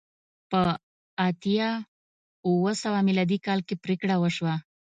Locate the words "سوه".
2.83-2.99